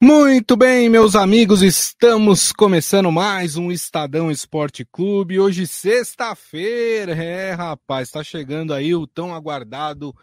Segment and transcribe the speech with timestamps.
[0.00, 5.40] Muito bem, meus amigos, estamos começando mais um Estadão Esporte Clube.
[5.40, 10.14] Hoje, sexta-feira, é rapaz, está chegando aí o tão aguardado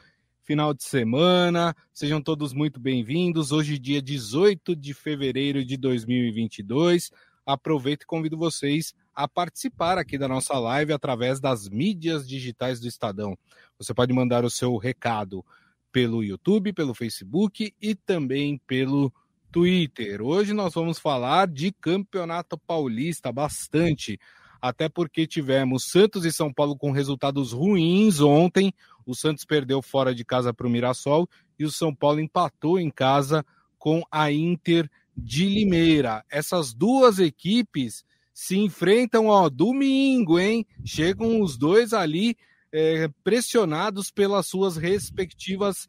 [0.45, 1.75] final de semana.
[1.93, 3.51] Sejam todos muito bem-vindos.
[3.51, 7.11] Hoje, dia 18 de fevereiro de 2022.
[7.45, 12.87] Aproveito e convido vocês a participar aqui da nossa live através das mídias digitais do
[12.87, 13.37] Estadão.
[13.77, 15.43] Você pode mandar o seu recado
[15.91, 19.11] pelo YouTube, pelo Facebook e também pelo
[19.55, 20.21] Twitter.
[20.21, 24.19] Hoje nós vamos falar de Campeonato Paulista bastante,
[24.61, 28.73] até porque tivemos Santos e São Paulo com resultados ruins ontem.
[29.05, 31.25] O Santos perdeu fora de casa para o Mirassol
[31.57, 33.45] e o São Paulo empatou em casa
[33.79, 36.25] com a Inter de Limeira.
[36.29, 38.03] Essas duas equipes
[38.33, 40.67] se enfrentam ó domingo, hein?
[40.83, 42.35] Chegam os dois ali
[42.73, 45.87] é, pressionados pelas suas respectivas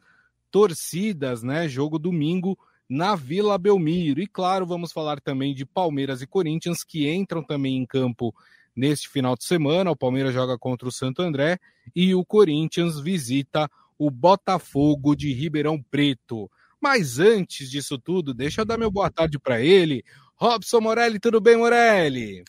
[0.53, 1.69] torcidas, né?
[1.69, 2.57] Jogo domingo
[2.89, 4.21] na Vila Belmiro.
[4.21, 8.35] E claro, vamos falar também de Palmeiras e Corinthians, que entram também em campo
[8.75, 9.91] neste final de semana.
[9.91, 11.59] O Palmeiras joga contra o Santo André
[11.95, 16.51] e o Corinthians visita o Botafogo de Ribeirão Preto.
[16.81, 20.05] Mas antes disso tudo, deixa eu dar meu boa tarde para ele.
[20.37, 22.45] Robson Morelli, tudo bem, Morelli?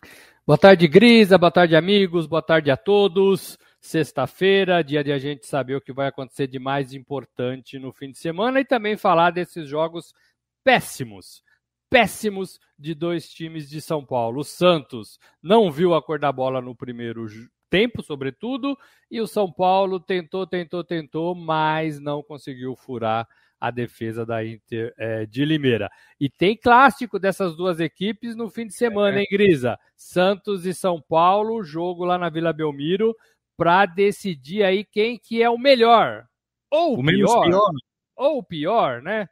[0.45, 5.47] Boa tarde, Grisa, boa tarde, amigos, boa tarde a todos sexta-feira, dia de a gente
[5.47, 9.31] saber o que vai acontecer de mais importante no fim de semana e também falar
[9.31, 10.13] desses jogos
[10.63, 11.43] péssimos,
[11.89, 14.41] péssimos de dois times de São Paulo.
[14.41, 17.25] O Santos não viu a cor da bola no primeiro
[17.69, 18.77] tempo, sobretudo,
[19.09, 23.27] e o São Paulo tentou, tentou, tentou, mas não conseguiu furar
[23.59, 25.89] a defesa da Inter é, de Limeira.
[26.19, 29.21] E tem clássico dessas duas equipes no fim de semana, é.
[29.21, 29.77] hein, Grisa?
[29.95, 33.15] Santos e São Paulo, jogo lá na Vila Belmiro
[33.57, 36.25] para decidir aí quem que é o melhor.
[36.69, 37.71] Ou o pior, pior.
[38.15, 39.27] Ou o pior, né?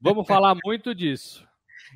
[0.00, 1.46] Vamos falar muito disso.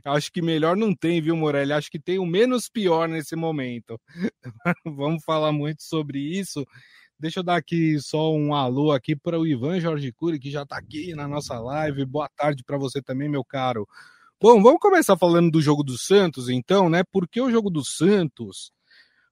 [0.05, 1.73] Acho que melhor não tem, viu, Morelli?
[1.73, 4.01] Acho que tem o menos pior nesse momento.
[4.85, 6.65] Vamos falar muito sobre isso.
[7.19, 10.63] Deixa eu dar aqui só um alô aqui para o Ivan Jorge Cury, que já
[10.63, 12.05] está aqui na nossa live.
[12.07, 13.87] Boa tarde para você também, meu caro.
[14.41, 17.03] Bom, vamos começar falando do jogo do Santos, então, né?
[17.13, 18.73] Porque o jogo do Santos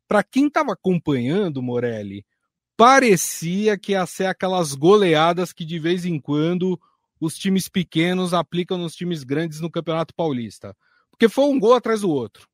[0.09, 2.25] para quem estava acompanhando, Morelli,
[2.77, 6.81] parecia que ia ser aquelas goleadas que de vez em quando
[7.21, 10.77] os times pequenos aplicam nos times grandes no Campeonato Paulista.
[11.11, 12.49] Porque foi um gol atrás do outro.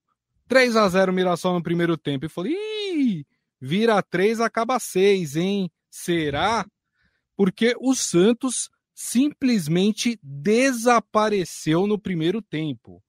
[0.49, 2.27] 3 a 0 Mirassol no primeiro tempo.
[2.27, 3.27] E falei, Ih,
[3.61, 5.71] vira 3, acaba 6, hein?
[5.91, 6.67] Será?
[7.37, 13.03] Porque o Santos simplesmente desapareceu no primeiro tempo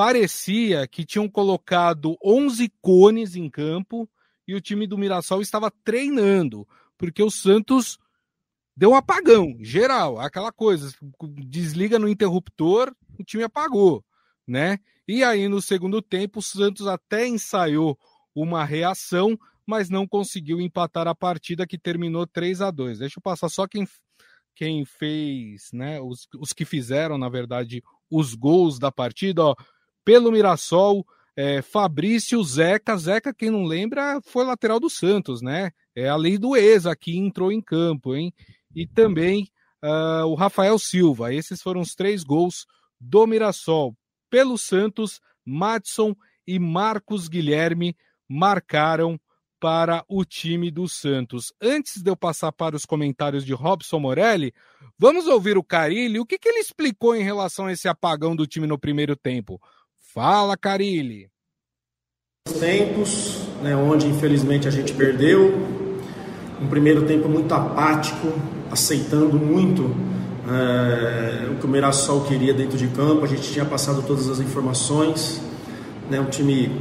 [0.00, 4.08] parecia que tinham colocado 11 cones em campo
[4.48, 6.66] e o time do Mirassol estava treinando,
[6.96, 7.98] porque o Santos
[8.80, 10.90] deu um apagão geral, aquela coisa,
[11.46, 14.02] desliga no interruptor, o time apagou,
[14.48, 14.78] né?
[15.06, 17.98] E aí no segundo tempo o Santos até ensaiou
[18.34, 23.00] uma reação, mas não conseguiu empatar a partida que terminou 3 a 2.
[23.00, 23.86] Deixa eu passar só quem
[24.54, 29.54] quem fez, né, os, os que fizeram, na verdade, os gols da partida, ó
[30.02, 32.96] pelo Mirassol, é, Fabrício Zeca.
[32.96, 35.70] Zeca, quem não lembra, foi lateral do Santos, né?
[35.94, 38.32] É a lei do ex aqui entrou em campo, hein?
[38.74, 39.48] E também
[39.82, 41.32] uh, o Rafael Silva.
[41.32, 42.66] Esses foram os três gols
[43.00, 43.96] do Mirassol.
[44.28, 46.14] Pelo Santos, Madson
[46.46, 47.96] e Marcos Guilherme
[48.28, 49.18] marcaram
[49.58, 51.52] para o time do Santos.
[51.60, 54.54] Antes de eu passar para os comentários de Robson Morelli,
[54.98, 56.18] vamos ouvir o Carilli.
[56.18, 59.60] O que, que ele explicou em relação a esse apagão do time no primeiro tempo?
[60.14, 61.28] Fala, Carilli.
[62.58, 65.52] Tempos, né, onde infelizmente a gente perdeu,
[66.60, 68.28] um primeiro tempo muito apático,
[68.70, 69.90] aceitando muito
[70.48, 73.24] é, o que o Mirassol queria dentro de campo.
[73.24, 75.40] A gente tinha passado todas as informações,
[76.10, 76.80] né, um time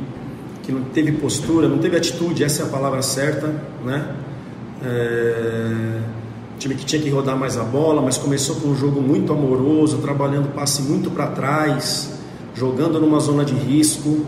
[0.63, 3.47] que não teve postura, não teve atitude, essa é a palavra certa,
[3.83, 4.15] né?
[4.83, 5.99] É,
[6.59, 9.97] time que tinha que rodar mais a bola, mas começou com um jogo muito amoroso,
[9.97, 12.11] trabalhando passe muito para trás,
[12.53, 14.25] jogando numa zona de risco.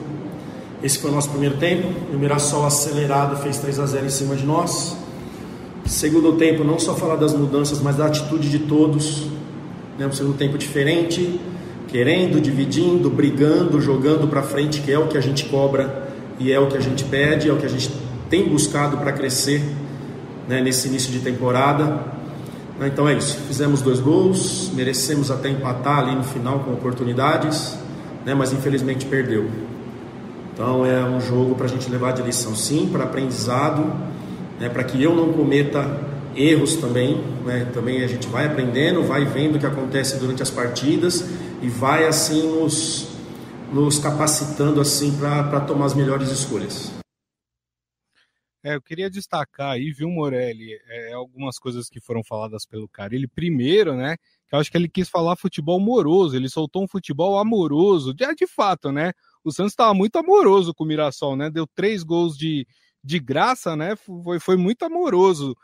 [0.81, 1.87] Esse foi o nosso primeiro tempo.
[2.11, 4.97] O Mirassol acelerado fez 3 a 0 em cima de nós.
[5.85, 9.27] Segundo tempo, não só falar das mudanças, mas da atitude de todos.
[9.97, 10.07] Né?
[10.07, 11.39] Um segundo tempo diferente,
[11.87, 16.59] querendo, dividindo, brigando, jogando para frente, que é o que a gente cobra e é
[16.59, 17.91] o que a gente pede, é o que a gente
[18.29, 19.61] tem buscado para crescer
[20.47, 20.61] né?
[20.61, 21.99] nesse início de temporada.
[22.81, 23.37] Então é isso.
[23.47, 27.77] Fizemos dois gols, merecemos até empatar ali no final com oportunidades
[28.25, 29.49] né, mas infelizmente perdeu.
[30.53, 33.91] Então é um jogo para a gente levar de lição, sim, para aprendizado,
[34.61, 35.81] né, para que eu não cometa
[36.35, 37.17] erros também.
[37.43, 41.25] Né, também a gente vai aprendendo, vai vendo o que acontece durante as partidas
[41.61, 43.09] e vai assim nos,
[43.73, 46.91] nos capacitando assim para tomar as melhores escolhas.
[48.63, 53.15] É, eu queria destacar aí, viu, Morelli, é, algumas coisas que foram faladas pelo cara.
[53.15, 54.15] Ele primeiro, né,
[54.47, 58.31] que eu acho que ele quis falar futebol amoroso, ele soltou um futebol amoroso, de,
[58.35, 59.13] de fato, né?
[59.43, 61.49] O Santos estava muito amoroso com o Mirassol, né?
[61.49, 62.67] Deu três gols de,
[63.03, 63.95] de graça, né?
[63.95, 65.55] Foi, foi muito amoroso.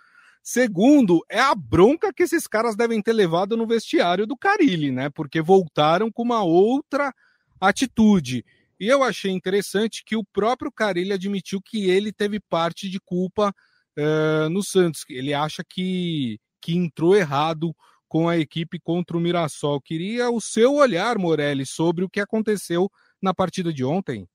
[0.43, 5.09] Segundo, é a bronca que esses caras devem ter levado no vestiário do Carilli, né?
[5.09, 7.13] Porque voltaram com uma outra
[7.59, 8.45] atitude.
[8.79, 13.53] E eu achei interessante que o próprio Carilli admitiu que ele teve parte de culpa
[13.97, 15.03] uh, no Santos.
[15.09, 17.75] Ele acha que, que entrou errado
[18.07, 19.81] com a equipe contra o Mirassol.
[19.81, 22.89] Queria o seu olhar, Morelli, sobre o que aconteceu
[23.21, 24.27] na partida de ontem.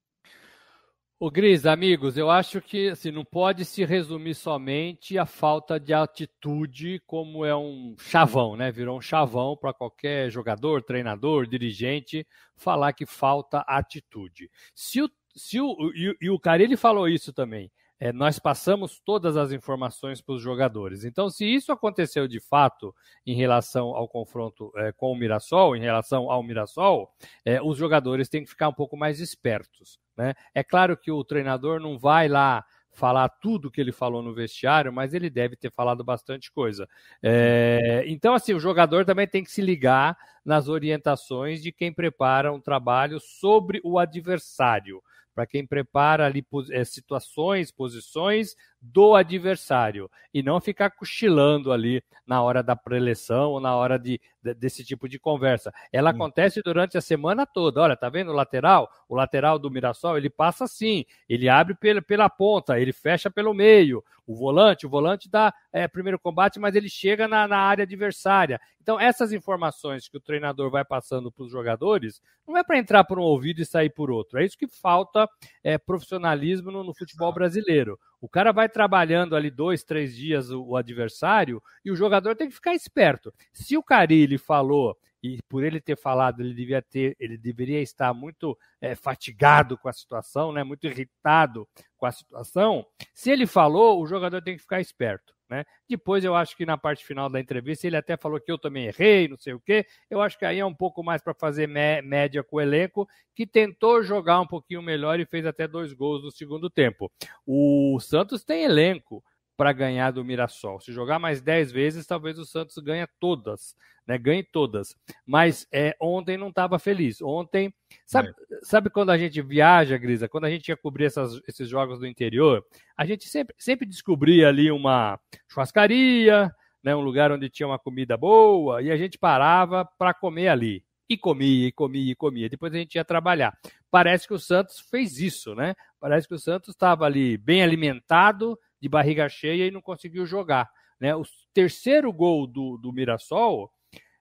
[1.25, 5.95] O Gris, amigos, eu acho que assim, não pode se resumir somente a falta de
[5.95, 8.73] atitude, como é um chavão, né?
[8.73, 12.27] Virou um chavão para qualquer jogador, treinador, dirigente
[12.57, 14.51] falar que falta atitude.
[14.75, 17.71] Se o, se o, e, e o Carilli falou isso também.
[18.03, 21.05] É, nós passamos todas as informações para os jogadores.
[21.05, 22.93] Então, se isso aconteceu de fato
[23.25, 27.15] em relação ao confronto é, com o Mirassol, em relação ao Mirassol,
[27.45, 30.01] é, os jogadores têm que ficar um pouco mais espertos.
[30.17, 30.35] Né?
[30.53, 34.93] É claro que o treinador não vai lá falar tudo que ele falou no vestiário,
[34.93, 36.89] mas ele deve ter falado bastante coisa.
[37.23, 42.53] É, então, assim, o jogador também tem que se ligar nas orientações de quem prepara
[42.53, 45.01] um trabalho sobre o adversário
[45.35, 50.11] para quem prepara ali é, situações, posições do adversário.
[50.33, 54.85] E não ficar cochilando ali na hora da preleção ou na hora de, de desse
[54.85, 55.73] tipo de conversa.
[55.93, 56.15] Ela hum.
[56.15, 57.81] acontece durante a semana toda.
[57.81, 58.91] Olha, tá vendo o lateral?
[59.09, 63.55] O lateral do Mirassol, ele passa assim, ele abre pela, pela ponta, ele fecha pelo
[63.55, 64.03] meio.
[64.27, 68.61] O volante, o volante dá é, primeiro combate, mas ele chega na, na área adversária.
[68.81, 73.05] Então, essas informações que o treinador vai passando para os jogadores, não é para entrar
[73.05, 74.39] por um ouvido e sair por outro.
[74.39, 75.29] É isso que falta
[75.63, 77.99] é, profissionalismo no, no futebol brasileiro.
[78.23, 82.49] O cara vai trabalhando ali dois, três dias o, o adversário e o jogador tem
[82.49, 83.35] que ficar esperto.
[83.53, 88.15] Se o Carilli falou e por ele ter falado, ele devia ter, ele deveria estar
[88.15, 90.63] muito é, fatigado com a situação, né?
[90.63, 92.87] Muito irritado com a situação.
[93.13, 95.35] Se ele falou, o jogador tem que ficar esperto.
[95.53, 95.67] Né?
[95.87, 98.87] Depois eu acho que na parte final da entrevista ele até falou que eu também
[98.87, 99.85] errei, não sei o quê.
[100.09, 103.47] Eu acho que aí é um pouco mais para fazer média com o elenco, que
[103.47, 107.13] tentou jogar um pouquinho melhor e fez até dois gols no segundo tempo.
[107.47, 109.23] O Santos tem elenco
[109.57, 110.81] para ganhar do Mirassol.
[110.81, 113.75] Se jogar mais 10 vezes, talvez o Santos ganhe todas
[114.07, 114.19] né?
[114.19, 114.97] Ganhe todas.
[115.27, 117.21] Mas é, ontem não estava feliz.
[117.23, 117.73] Ontem,
[118.07, 118.59] sabe, é.
[118.63, 120.29] sabe quando a gente viaja, Grisa?
[120.29, 122.65] Quando a gente ia cobrir essas, esses jogos do interior,
[122.97, 125.19] a gente sempre, sempre descobria ali uma
[125.49, 126.51] churrascaria,
[126.83, 126.95] né?
[126.95, 130.85] Um lugar onde tinha uma comida boa e a gente parava para comer ali.
[131.09, 132.49] E comia, e comia, e comia.
[132.49, 133.53] Depois a gente ia trabalhar.
[133.91, 135.75] Parece que o Santos fez isso, né?
[136.01, 140.69] Parece que o Santos estava ali bem alimentado, de barriga cheia e não conseguiu jogar.
[141.01, 141.15] Né?
[141.15, 141.23] O
[141.55, 143.73] terceiro gol do, do Mirassol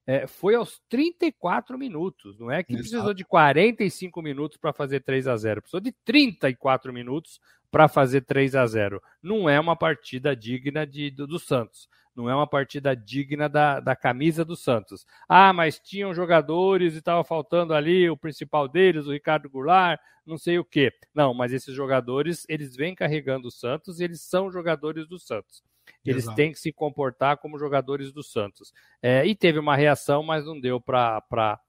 [0.06, 2.38] é, foi aos 34 minutos.
[2.39, 2.89] Não é que Exato.
[2.89, 7.39] precisou de 45 minutos para fazer 3 a 0 precisou de 34 minutos
[7.69, 11.88] para fazer 3 a 0 Não é uma partida digna de, do, do Santos.
[12.13, 15.06] Não é uma partida digna da, da camisa do Santos.
[15.30, 20.38] Ah, mas tinham jogadores e estava faltando ali o principal deles, o Ricardo Goulart, não
[20.38, 20.91] sei o quê.
[21.15, 25.63] Não, mas esses jogadores, eles vêm carregando o Santos e eles são jogadores do Santos.
[26.05, 26.36] Eles Exato.
[26.36, 28.74] têm que se comportar como jogadores do Santos.
[29.01, 31.62] É, e teve uma reação, mas não deu para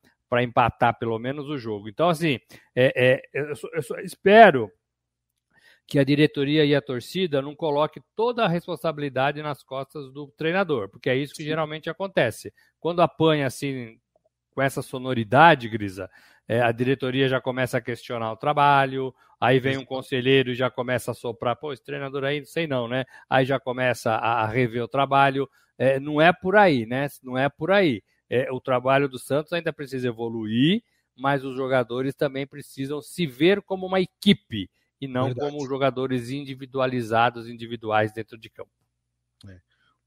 [0.42, 1.88] empatar pelo menos o jogo.
[1.88, 2.38] Então, assim,
[2.74, 4.70] é, é, eu, só, eu, só, espero
[5.86, 10.88] que a diretoria e a torcida não coloque toda a responsabilidade nas costas do treinador,
[10.88, 11.48] porque é isso que Sim.
[11.48, 12.52] geralmente acontece.
[12.80, 13.98] Quando apanha assim
[14.54, 16.10] com essa sonoridade, Grisa,
[16.48, 20.70] é, a diretoria já começa a questionar o trabalho, aí vem um conselheiro e já
[20.70, 23.04] começa a soprar, pô, esse treinador aí, não sei não, né?
[23.28, 25.48] Aí já começa a, a rever o trabalho.
[25.78, 27.08] É, não é por aí, né?
[27.22, 28.02] Não é por aí.
[28.28, 30.82] É, o trabalho do Santos ainda precisa evoluir,
[31.16, 35.50] mas os jogadores também precisam se ver como uma equipe e não Verdade.
[35.50, 38.70] como jogadores individualizados, individuais dentro de campo.
[39.48, 39.60] É.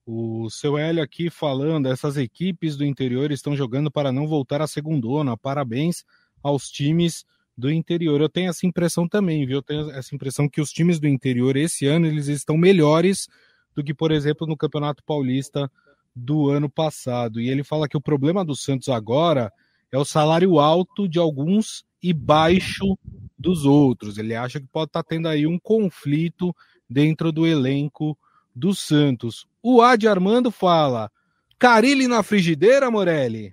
[0.05, 4.67] O seu Hélio aqui falando, essas equipes do interior estão jogando para não voltar à
[4.67, 5.35] segundona.
[5.35, 6.05] Parabéns
[6.43, 7.25] aos times
[7.57, 8.21] do interior.
[8.21, 9.57] Eu tenho essa impressão também, viu?
[9.57, 13.27] Eu tenho essa impressão que os times do interior esse ano eles estão melhores
[13.73, 15.71] do que, por exemplo, no Campeonato Paulista
[16.15, 17.41] do ano passado.
[17.41, 19.51] E ele fala que o problema do Santos agora
[19.91, 22.97] é o salário alto de alguns e baixo
[23.37, 24.17] dos outros.
[24.17, 26.55] Ele acha que pode estar tá tendo aí um conflito
[26.89, 28.17] dentro do elenco
[28.55, 29.47] do Santos.
[29.67, 31.09] O Adi Armando fala:
[31.57, 33.51] Carilli na frigideira, Morelli?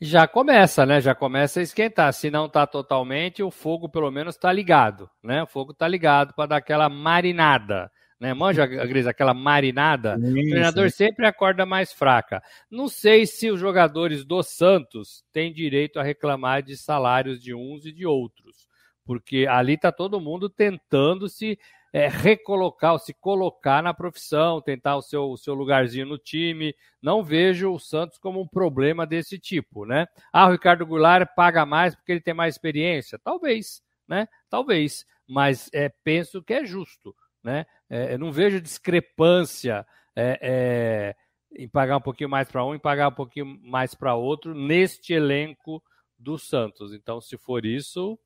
[0.00, 1.00] Já começa, né?
[1.00, 2.12] Já começa a esquentar.
[2.12, 5.42] Se não está totalmente, o fogo pelo menos está ligado, né?
[5.42, 7.90] O fogo está ligado para dar aquela marinada.
[8.20, 8.32] Né?
[8.32, 10.30] Manja, Gris, aquela marinada, Isso.
[10.30, 12.40] o treinador sempre acorda mais fraca.
[12.70, 17.84] Não sei se os jogadores do Santos têm direito a reclamar de salários de uns
[17.84, 18.68] e de outros,
[19.04, 21.58] porque ali está todo mundo tentando se
[21.92, 26.74] é, recolocar, se colocar na profissão, tentar o seu, o seu lugarzinho no time.
[27.02, 30.06] Não vejo o Santos como um problema desse tipo, né?
[30.32, 33.18] Ah, o Ricardo Goulart paga mais porque ele tem mais experiência?
[33.18, 34.26] Talvez, né?
[34.48, 37.66] Talvez, mas é, penso que é justo, né?
[37.90, 41.16] É, não vejo discrepância é, é,
[41.54, 45.12] em pagar um pouquinho mais para um e pagar um pouquinho mais para outro neste
[45.12, 45.82] elenco
[46.18, 46.94] do Santos.
[46.94, 48.18] Então, se for isso,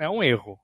[0.00, 0.58] é um erro.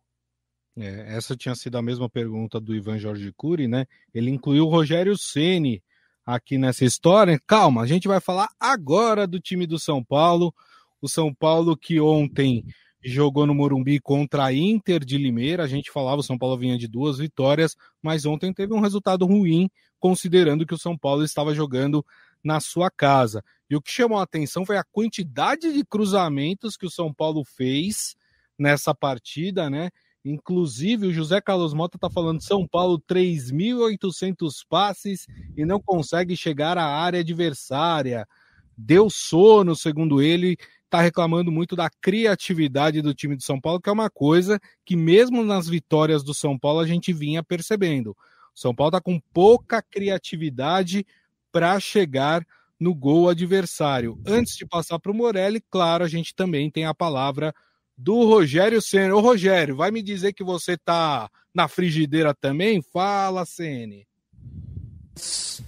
[0.80, 3.84] É, essa tinha sido a mesma pergunta do Ivan Jorge Cury, né?
[4.14, 5.82] Ele incluiu o Rogério Ceni
[6.24, 7.40] aqui nessa história.
[7.46, 10.54] Calma, a gente vai falar agora do time do São Paulo.
[11.02, 12.64] O São Paulo que ontem
[13.02, 15.64] jogou no Morumbi contra a Inter de Limeira.
[15.64, 19.26] A gente falava, o São Paulo vinha de duas vitórias, mas ontem teve um resultado
[19.26, 19.68] ruim,
[19.98, 22.04] considerando que o São Paulo estava jogando
[22.42, 23.42] na sua casa.
[23.68, 27.42] E o que chamou a atenção foi a quantidade de cruzamentos que o São Paulo
[27.44, 28.16] fez
[28.56, 29.90] nessa partida, né?
[30.24, 36.76] Inclusive, o José Carlos Mota está falando São Paulo 3.800 passes e não consegue chegar
[36.76, 38.26] à área adversária.
[38.76, 43.88] Deu sono, segundo ele, está reclamando muito da criatividade do time do São Paulo, que
[43.88, 48.10] é uma coisa que, mesmo nas vitórias do São Paulo, a gente vinha percebendo.
[48.10, 48.16] O
[48.54, 51.06] São Paulo está com pouca criatividade
[51.52, 52.44] para chegar
[52.78, 54.20] no gol adversário.
[54.26, 57.54] Antes de passar para o Morelli, claro, a gente também tem a palavra
[57.98, 59.14] do Rogério Senna.
[59.14, 62.80] Ô Rogério, vai me dizer que você está na frigideira também?
[62.80, 64.08] Fala, Sene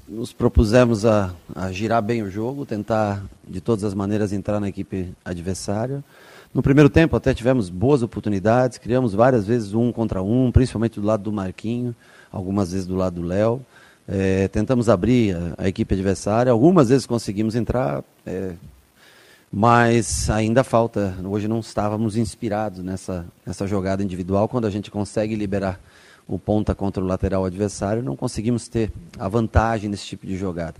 [0.08, 4.68] nos propusemos a, a, girar bem o jogo, tentar de todas as maneiras entrar na
[4.68, 6.04] equipe adversária.
[6.52, 11.06] No primeiro tempo até tivemos boas oportunidades, criamos várias vezes um contra um, principalmente do
[11.06, 11.94] lado do Marquinho,
[12.30, 13.64] algumas vezes do lado do Léo.
[14.08, 18.54] É, tentamos abrir a, a, equipe adversária, algumas vezes conseguimos entrar, é,
[19.52, 21.16] mas ainda falta.
[21.24, 25.80] Hoje não estávamos inspirados nessa, nessa jogada individual, quando a gente consegue liberar
[26.28, 30.76] o ponta contra o lateral adversário, não conseguimos ter a vantagem nesse tipo de jogada.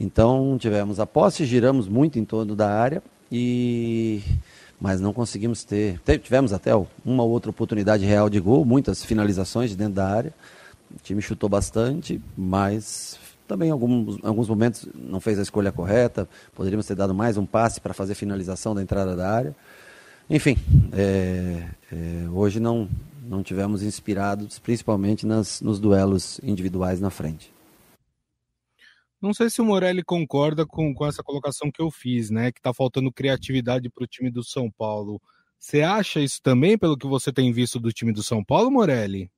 [0.00, 4.20] Então tivemos a posse, giramos muito em torno da área e
[4.80, 6.00] mas não conseguimos ter.
[6.20, 10.34] Tivemos até uma ou outra oportunidade real de gol, muitas finalizações de dentro da área.
[10.90, 13.16] O time chutou bastante, mas
[13.52, 16.26] também em alguns, alguns momentos não fez a escolha correta.
[16.54, 19.54] Poderíamos ter dado mais um passe para fazer finalização da entrada da área.
[20.30, 20.56] Enfim,
[20.90, 22.88] é, é, hoje não,
[23.22, 27.52] não tivemos inspirados, principalmente nas, nos duelos individuais na frente.
[29.20, 32.50] Não sei se o Morelli concorda com, com essa colocação que eu fiz, né?
[32.50, 35.20] Que está faltando criatividade para o time do São Paulo.
[35.58, 39.30] Você acha isso também, pelo que você tem visto do time do São Paulo, Morelli?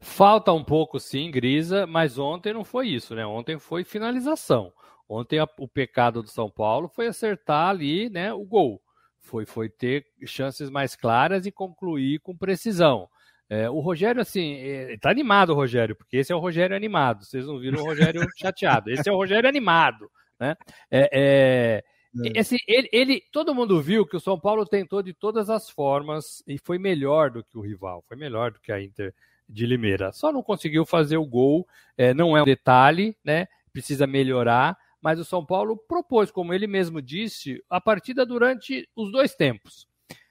[0.00, 3.24] Falta um pouco, sim, Grisa, mas ontem não foi isso, né?
[3.24, 4.72] Ontem foi finalização.
[5.08, 8.80] Ontem a, o pecado do São Paulo foi acertar ali, né, o gol
[9.24, 13.08] foi, foi ter chances mais claras e concluir com precisão.
[13.48, 17.24] É, o Rogério, assim, é, tá animado o Rogério, porque esse é o Rogério animado.
[17.24, 18.90] Vocês não viram o Rogério chateado.
[18.90, 20.54] Esse é o Rogério animado, né?
[20.90, 21.84] É, é,
[22.32, 22.40] é.
[22.40, 26.42] Assim, ele, ele, todo mundo viu que o São Paulo tentou de todas as formas
[26.46, 29.12] e foi melhor do que o rival, foi melhor do que a Inter
[29.48, 30.12] de Limeira.
[30.12, 33.46] Só não conseguiu fazer o gol, é, não é um detalhe, né?
[33.72, 39.12] Precisa melhorar mas o São Paulo propôs, como ele mesmo disse, a partida durante os
[39.12, 39.86] dois tempos.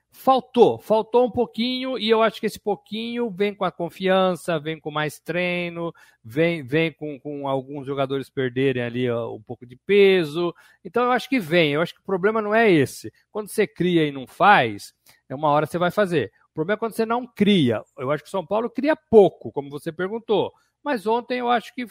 [0.09, 4.79] Faltou, faltou um pouquinho, e eu acho que esse pouquinho vem com a confiança, vem
[4.79, 5.93] com mais treino,
[6.23, 10.51] vem, vem com, com alguns jogadores perderem ali ó, um pouco de peso.
[10.83, 13.13] Então eu acho que vem, eu acho que o problema não é esse.
[13.31, 14.95] Quando você cria e não faz,
[15.29, 16.31] é uma hora você vai fazer.
[16.53, 17.81] O problema é quando você não cria.
[17.97, 20.53] Eu acho que o São Paulo cria pouco, como você perguntou.
[20.83, 21.87] Mas ontem eu acho que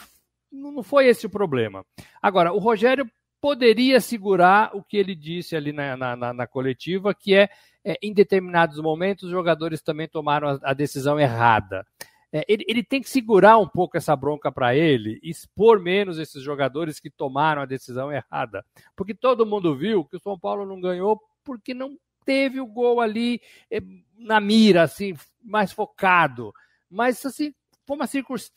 [0.52, 1.84] não foi esse o problema.
[2.22, 7.34] Agora, o Rogério poderia segurar o que ele disse ali na, na, na coletiva, que
[7.34, 7.48] é,
[7.84, 11.84] é, em determinados momentos, os jogadores também tomaram a, a decisão errada.
[12.32, 16.40] É, ele, ele, tem que segurar um pouco essa bronca para ele, expor menos esses
[16.40, 18.64] jogadores que tomaram a decisão errada.
[18.94, 23.00] Porque todo mundo viu que o São Paulo não ganhou porque não teve o gol
[23.00, 23.80] ali é,
[24.18, 26.52] na mira, assim, mais focado.
[26.88, 27.54] Mas, assim,
[27.86, 28.08] foi uma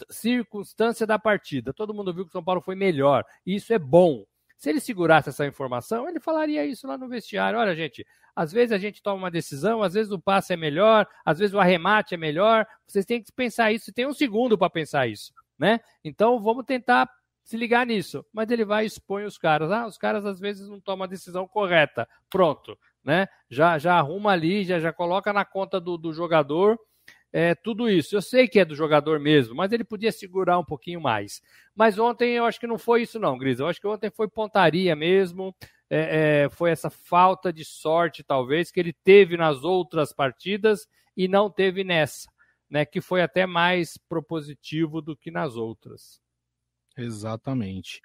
[0.10, 1.74] circunstância da partida.
[1.74, 3.25] Todo mundo viu que o São Paulo foi melhor.
[3.45, 4.25] E isso é bom.
[4.57, 7.60] Se ele segurasse essa informação, ele falaria isso lá no vestiário.
[7.60, 8.05] Olha, gente,
[8.36, 11.53] às vezes a gente toma uma decisão, às vezes o passe é melhor, às vezes
[11.53, 12.65] o arremate é melhor.
[12.88, 13.93] Vocês têm que pensar isso.
[13.93, 15.79] Tem um segundo para pensar isso, né?
[16.03, 17.10] Então vamos tentar
[17.43, 18.25] se ligar nisso.
[18.31, 19.72] Mas ele vai e expõe os caras.
[19.72, 22.07] Ah, os caras às vezes não tomam a decisão correta.
[22.29, 23.27] Pronto, né?
[23.50, 26.77] Já, já arruma ali, já, já coloca na conta do, do jogador
[27.38, 28.15] é, tudo isso.
[28.15, 31.41] Eu sei que é do jogador mesmo, mas ele podia segurar um pouquinho mais.
[31.75, 33.59] Mas ontem eu acho que não foi isso, não, Gris.
[33.59, 35.53] Eu acho que ontem foi pontaria mesmo.
[35.89, 41.27] É, é, foi essa falta de sorte, talvez, que ele teve nas outras partidas e
[41.27, 42.29] não teve nessa,
[42.69, 42.85] né?
[42.85, 46.21] Que foi até mais propositivo do que nas outras.
[46.97, 48.01] Exatamente.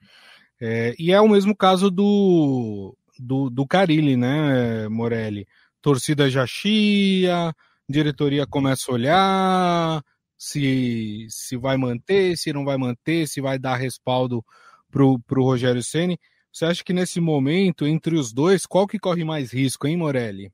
[0.61, 5.47] É, e é o mesmo caso do, do, do Carilli, né, Morelli?
[5.83, 7.55] Torcida já chia,
[7.89, 10.03] diretoria começa a olhar
[10.37, 14.45] se, se vai manter, se não vai manter, se vai dar respaldo
[14.91, 16.19] para o Rogério Ceni.
[16.51, 20.51] Você acha que nesse momento, entre os dois, qual que corre mais risco, hein, Morelli?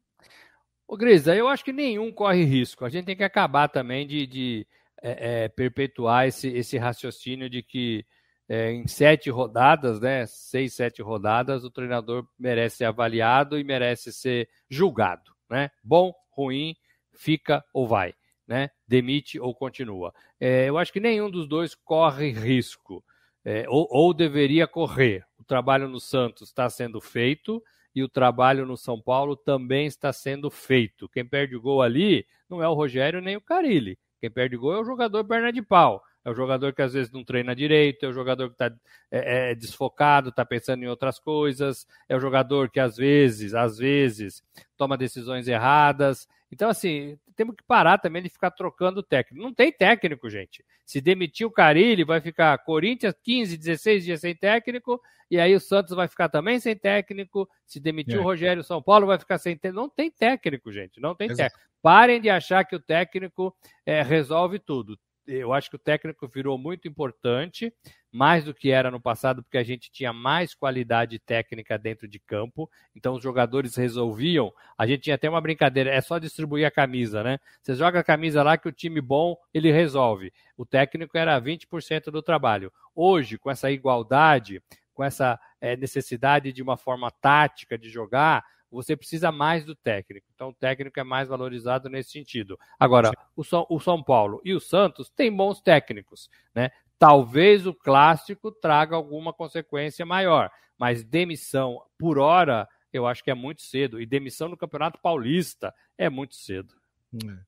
[0.88, 2.84] Ô, Grisa, eu acho que nenhum corre risco.
[2.84, 4.66] A gente tem que acabar também de, de
[5.02, 8.04] é, é, perpetuar esse, esse raciocínio de que
[8.48, 14.12] é, em sete rodadas, né, seis, sete rodadas, o treinador merece ser avaliado e merece
[14.12, 15.32] ser julgado.
[15.50, 15.70] Né?
[15.82, 16.76] Bom, ruim,
[17.14, 18.14] fica ou vai,
[18.46, 18.70] né?
[18.86, 20.12] Demite ou continua.
[20.38, 23.02] É, eu acho que nenhum dos dois corre risco,
[23.44, 25.24] é, ou, ou deveria correr.
[25.38, 27.62] O trabalho no Santos está sendo feito
[27.94, 31.08] e o trabalho no São Paulo também está sendo feito.
[31.08, 33.98] Quem perde gol ali não é o Rogério nem o Carilli.
[34.20, 36.02] Quem perde gol é o jogador perna de pau.
[36.26, 38.66] É o jogador que às vezes não treina direito, é o jogador que está
[39.12, 43.78] é, é, desfocado, está pensando em outras coisas, é o jogador que às vezes, às
[43.78, 44.42] vezes,
[44.76, 46.26] toma decisões erradas.
[46.50, 49.40] Então, assim, temos que parar também de ficar trocando técnico.
[49.40, 50.64] Não tem técnico, gente.
[50.84, 55.60] Se demitir o Carilli, vai ficar Corinthians 15, 16 dias sem técnico, e aí o
[55.60, 57.48] Santos vai ficar também sem técnico.
[57.64, 58.18] Se demitir é.
[58.18, 59.80] o Rogério São Paulo, vai ficar sem técnico.
[59.80, 61.00] Não tem técnico, gente.
[61.00, 61.52] Não tem Exato.
[61.52, 61.70] técnico.
[61.80, 63.56] Parem de achar que o técnico
[63.86, 67.72] é, resolve tudo eu acho que o técnico virou muito importante,
[68.12, 72.18] mais do que era no passado, porque a gente tinha mais qualidade técnica dentro de
[72.18, 74.52] campo, então os jogadores resolviam.
[74.78, 77.38] A gente tinha até uma brincadeira, é só distribuir a camisa, né?
[77.60, 80.32] Você joga a camisa lá que o time bom ele resolve.
[80.56, 82.72] O técnico era 20% do trabalho.
[82.94, 84.62] Hoje, com essa igualdade,
[84.94, 90.26] com essa é, necessidade de uma forma tática de jogar, você precisa mais do técnico.
[90.34, 92.58] Então, o técnico é mais valorizado nesse sentido.
[92.78, 96.70] Agora, o São, o São Paulo e o Santos têm bons técnicos, né?
[96.98, 103.34] Talvez o clássico traga alguma consequência maior, mas demissão por hora eu acho que é
[103.34, 104.00] muito cedo.
[104.00, 106.74] E demissão no Campeonato Paulista é muito cedo.
[107.14, 107.38] É.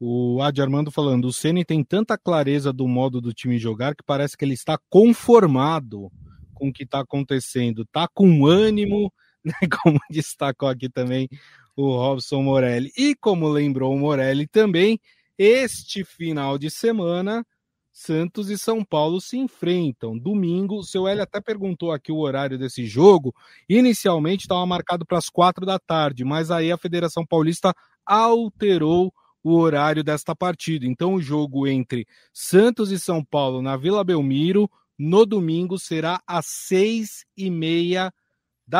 [0.00, 4.02] O Adi Armando falando, o Ceni tem tanta clareza do modo do time jogar que
[4.04, 6.10] parece que ele está conformado
[6.54, 9.10] com o que está acontecendo, está com ânimo né,
[9.82, 11.28] como destacou aqui também
[11.76, 12.90] o Robson Morelli.
[12.96, 14.98] E como lembrou o Morelli também,
[15.38, 17.44] este final de semana,
[17.92, 20.16] Santos e São Paulo se enfrentam.
[20.16, 23.34] Domingo, o seu Hélio até perguntou aqui o horário desse jogo.
[23.68, 27.74] Inicialmente estava marcado para as quatro da tarde, mas aí a Federação Paulista
[28.06, 30.86] alterou o horário desta partida.
[30.86, 36.46] Então, o jogo entre Santos e São Paulo na Vila Belmiro no domingo será às
[36.46, 38.12] seis e meia da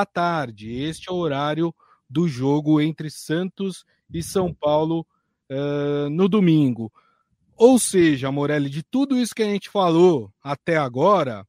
[0.04, 0.72] tarde.
[0.72, 1.74] Este é o horário
[2.08, 5.06] do jogo entre Santos e São Paulo
[5.50, 6.92] uh, no domingo.
[7.56, 11.46] Ou seja, Morelli, de tudo isso que a gente falou até agora,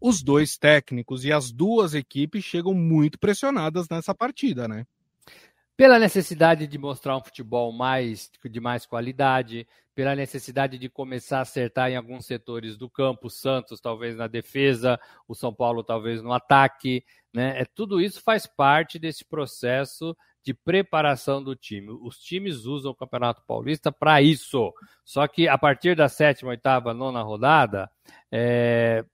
[0.00, 4.86] os dois técnicos e as duas equipes chegam muito pressionadas nessa partida, né?
[5.76, 11.42] Pela necessidade de mostrar um futebol mais de mais qualidade, pela necessidade de começar a
[11.42, 16.32] acertar em alguns setores do campo, Santos talvez na defesa, o São Paulo talvez no
[16.32, 17.60] ataque, né?
[17.60, 21.90] É, tudo isso faz parte desse processo de preparação do time.
[22.02, 24.72] Os times usam o Campeonato Paulista para isso.
[25.04, 27.90] Só que a partir da sétima, oitava, nona rodada,
[28.30, 29.04] é,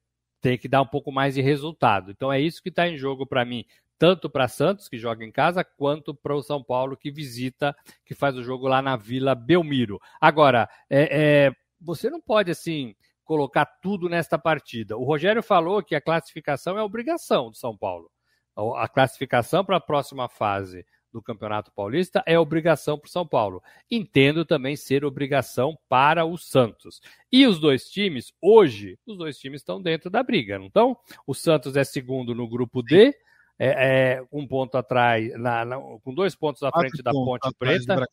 [0.40, 2.10] tem que dar um pouco mais de resultado.
[2.10, 3.64] Então é isso que está em jogo para mim,
[3.98, 8.14] tanto para Santos, que joga em casa, quanto para o São Paulo, que visita, que
[8.14, 10.00] faz o jogo lá na Vila Belmiro.
[10.20, 14.96] Agora, é, é, você não pode assim colocar tudo nesta partida.
[14.96, 18.10] O Rogério falou que a classificação é obrigação do São Paulo.
[18.76, 23.62] A classificação para a próxima fase do Campeonato Paulista é obrigação para o São Paulo.
[23.90, 27.00] Entendo também ser obrigação para o Santos.
[27.30, 30.96] E os dois times, hoje, os dois times estão dentro da briga, não estão?
[31.26, 33.14] O Santos é segundo no grupo D,
[33.58, 38.06] é, é um ponto atrás, na, na, com dois pontos à frente da Ponte Preta.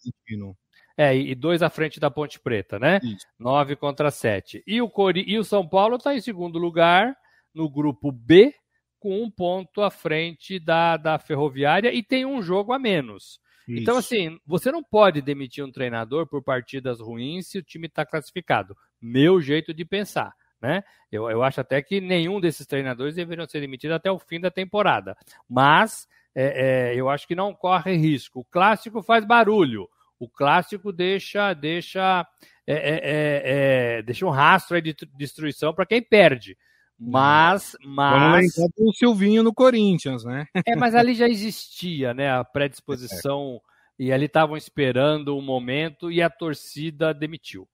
[0.97, 2.99] É, e dois à frente da Ponte Preta, né?
[3.03, 3.25] Isso.
[3.37, 4.63] Nove contra sete.
[4.65, 5.25] E o, Cori...
[5.27, 7.15] e o São Paulo está em segundo lugar
[7.53, 8.53] no grupo B,
[8.99, 13.39] com um ponto à frente da, da Ferroviária e tem um jogo a menos.
[13.67, 13.81] Então, Isso.
[13.81, 18.05] Então, assim, você não pode demitir um treinador por partidas ruins se o time está
[18.05, 18.75] classificado.
[19.01, 20.33] Meu jeito de pensar.
[20.61, 20.83] Né?
[21.11, 24.49] Eu, eu acho até que nenhum desses treinadores deveriam ser demitidos até o fim da
[24.49, 25.15] temporada.
[25.47, 28.39] Mas é, é, eu acho que não corre risco.
[28.39, 29.89] O clássico faz barulho.
[30.19, 32.25] O clássico deixa, deixa,
[32.65, 36.57] é, é, é, é deixa um rastro de destruição para quem perde.
[36.97, 38.55] Mas, mas.
[38.55, 40.47] Vamos o Silvinho no Corinthians, né?
[40.65, 42.31] É, mas ali já existia, né?
[42.31, 43.59] A predisposição
[43.99, 47.67] e ali estavam esperando o um momento e a torcida demitiu,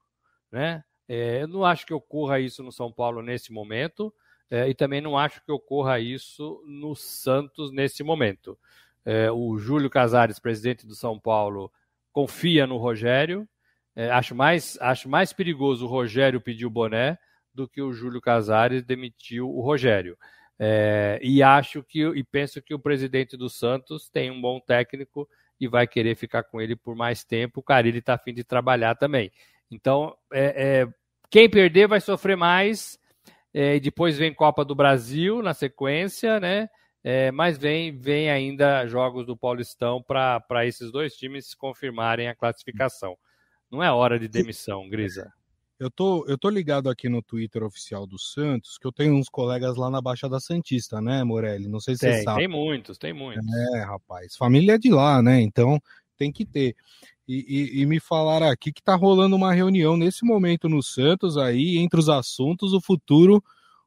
[0.52, 0.84] né?
[1.14, 4.14] É, eu não acho que ocorra isso no São Paulo nesse momento
[4.50, 8.58] é, e também não acho que ocorra isso no Santos nesse momento.
[9.04, 11.70] É, o Júlio Casares, presidente do São Paulo,
[12.14, 13.46] confia no Rogério.
[13.94, 17.18] É, acho, mais, acho mais perigoso o Rogério pedir o boné
[17.54, 20.18] do que o Júlio Casares demitiu o Rogério.
[20.58, 25.28] É, e acho que e penso que o presidente do Santos tem um bom técnico
[25.60, 27.60] e vai querer ficar com ele por mais tempo.
[27.60, 29.30] O Carilli está afim de trabalhar também.
[29.70, 30.94] Então, é, é,
[31.32, 33.00] quem perder vai sofrer mais.
[33.54, 36.70] É, depois vem Copa do Brasil na sequência, né?
[37.04, 43.18] É, mas vem, vem ainda jogos do Paulistão para esses dois times confirmarem a classificação.
[43.72, 45.32] Não é hora de demissão, Grisa.
[45.80, 49.28] Eu tô, eu tô ligado aqui no Twitter oficial do Santos, que eu tenho uns
[49.28, 51.68] colegas lá na Baixada Santista, né, Morelli?
[51.68, 52.40] Não sei se tem, você sabe.
[52.42, 53.44] Tem muitos, tem muitos.
[53.74, 54.36] É, rapaz.
[54.36, 55.42] Família é de lá, né?
[55.42, 55.82] Então
[56.22, 56.76] tem que ter.
[57.28, 61.36] E, e, e, me falaram aqui que tá rolando uma reunião nesse momento no Santos
[61.36, 63.44] aí, entre os assuntos, o futuro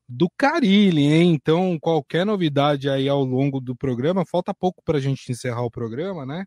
[0.09, 1.33] do Carilli, hein?
[1.33, 5.70] Então, qualquer novidade aí ao longo do programa, falta pouco para a gente encerrar o
[5.70, 6.44] programa, né?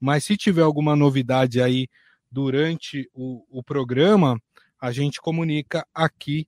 [0.00, 1.86] Mas se tiver alguma novidade aí
[2.30, 4.40] durante o, o programa,
[4.80, 6.46] a gente comunica aqui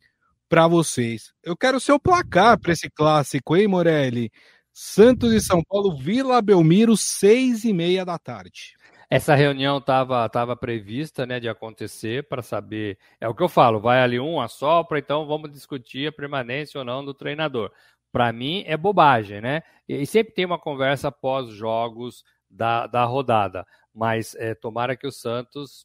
[0.49, 1.33] para vocês.
[1.45, 4.33] Eu quero o seu placar para esse clássico, hein, Morelli?
[4.73, 8.75] Santos e São Paulo, Vila Belmiro, seis e meia da tarde.
[9.09, 12.97] Essa reunião estava tava prevista né, de acontecer para saber.
[13.21, 16.85] É o que eu falo, vai ali um, assopra, então vamos discutir a permanência ou
[16.85, 17.73] não do treinador.
[18.13, 19.63] Para mim é bobagem, né?
[19.89, 23.67] E sempre tem uma conversa pós-jogos da, da rodada.
[23.93, 25.85] Mas é, tomara que o Santos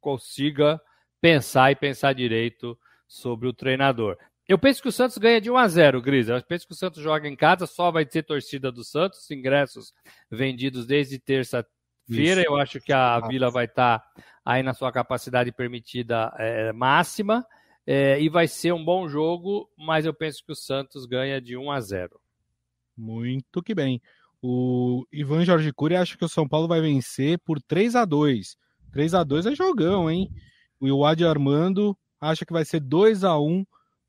[0.00, 0.80] consiga
[1.20, 4.18] pensar e pensar direito sobre o treinador.
[4.48, 6.28] Eu penso que o Santos ganha de 1 a 0, Gris.
[6.28, 9.92] Eu penso que o Santos joga em casa, só vai ter torcida do Santos, ingressos
[10.30, 12.42] vendidos desde terça-feira.
[12.46, 17.44] Eu acho que a Vila vai estar tá aí na sua capacidade permitida é, máxima.
[17.84, 21.56] É, e vai ser um bom jogo, mas eu penso que o Santos ganha de
[21.56, 22.20] 1 a 0.
[22.96, 24.00] Muito que bem.
[24.40, 28.56] O Ivan Jorge Cury acha que o São Paulo vai vencer por 3 a 2
[28.92, 30.30] 3 a 2 é jogão, hein?
[30.80, 33.66] O Iwadi Armando acha que vai ser 2 a 1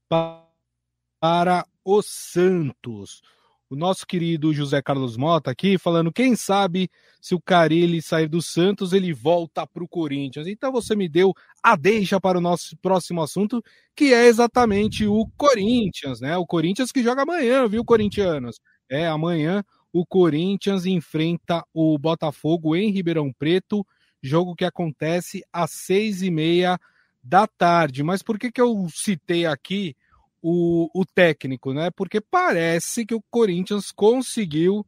[0.09, 3.21] para o Santos.
[3.69, 6.89] O nosso querido José Carlos Mota aqui falando, quem sabe
[7.21, 10.47] se o Carilli sair do Santos, ele volta para o Corinthians.
[10.47, 13.61] Então você me deu a deixa para o nosso próximo assunto,
[13.93, 16.37] que é exatamente o Corinthians, né?
[16.37, 18.61] O Corinthians que joga amanhã, viu, corintianos?
[18.89, 23.85] É, amanhã o Corinthians enfrenta o Botafogo em Ribeirão Preto
[24.21, 26.79] jogo que acontece às seis e meia
[27.27, 28.03] da tarde.
[28.03, 29.95] Mas por que, que eu citei aqui
[30.41, 31.91] o, o técnico, né?
[31.91, 34.85] Porque parece que o Corinthians conseguiu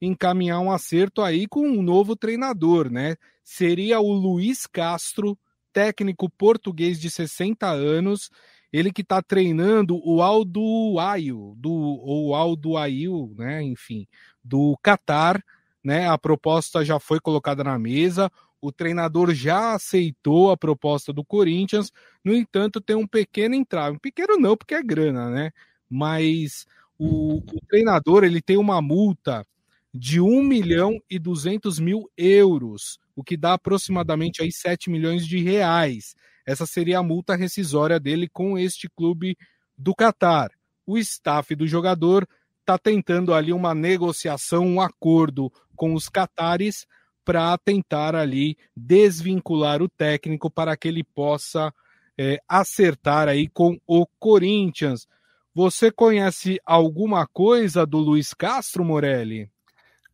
[0.00, 3.16] encaminhar um acerto aí com um novo treinador, né?
[3.44, 5.38] Seria o Luiz Castro,
[5.72, 8.30] técnico português de 60 anos,
[8.72, 13.62] ele que está treinando o Aldo Aio, do ou Aldo Ail, né?
[13.62, 14.06] Enfim,
[14.42, 15.42] do Catar,
[15.84, 16.08] né?
[16.08, 18.30] A proposta já foi colocada na mesa
[18.62, 21.90] o treinador já aceitou a proposta do Corinthians,
[22.24, 23.98] no entanto, tem um pequeno entrave.
[23.98, 25.50] Pequeno não, porque é grana, né?
[25.90, 26.64] Mas
[26.96, 29.44] o, o treinador ele tem uma multa
[29.92, 35.38] de 1 milhão e 200 mil euros, o que dá aproximadamente aí 7 milhões de
[35.38, 36.14] reais.
[36.46, 39.36] Essa seria a multa rescisória dele com este clube
[39.76, 40.52] do Catar.
[40.86, 42.26] O staff do jogador
[42.60, 46.86] está tentando ali uma negociação, um acordo com os catares
[47.24, 51.72] para tentar ali desvincular o técnico para que ele possa
[52.18, 55.06] é, acertar aí com o Corinthians.
[55.54, 59.50] Você conhece alguma coisa do Luiz Castro, Morelli?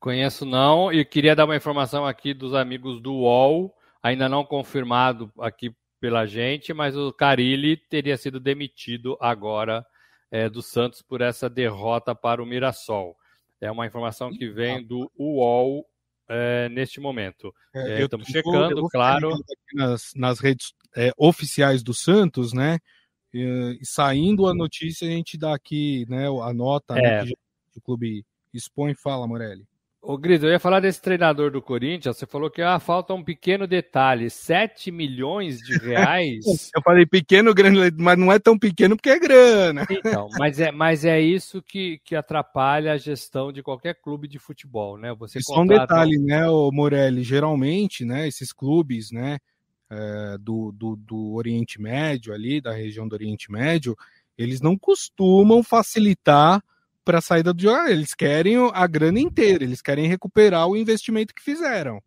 [0.01, 5.33] Conheço não, e queria dar uma informação aqui dos amigos do UOL, ainda não confirmado
[5.41, 9.85] aqui pela gente, mas o Carilli teria sido demitido agora
[10.31, 13.17] é, do Santos por essa derrota para o Mirassol.
[13.61, 15.85] É uma informação que vem do UOL
[16.29, 17.55] é, neste momento.
[17.75, 19.31] É, estamos checando, eu claro.
[19.73, 22.79] Nas, nas redes é, oficiais do Santos, né?
[23.33, 27.35] E, saindo a notícia, a gente dá aqui né, a nota né, que
[27.77, 28.95] o clube expõe.
[28.95, 29.67] Fala, Morelli.
[30.01, 32.17] Ô, Gris, eu ia falar desse treinador do Corinthians.
[32.17, 36.45] Você falou que ah, falta um pequeno detalhe: 7 milhões de reais.
[36.75, 39.87] eu falei pequeno, grande, mas não é tão pequeno porque é grana.
[39.91, 44.39] Então, mas é, mas é isso que, que atrapalha a gestão de qualquer clube de
[44.39, 45.13] futebol, né?
[45.19, 45.83] Você Só contrata...
[45.83, 47.25] um detalhe, né, o Morelli?
[47.25, 49.39] Geralmente, né, esses clubes, né,
[49.91, 53.97] é, do, do, do Oriente Médio ali, da região do Oriente Médio,
[54.37, 56.63] eles não costumam facilitar
[57.09, 57.91] para a saída do jogador.
[57.91, 62.03] Eles querem a grana inteira, eles querem recuperar o investimento que fizeram.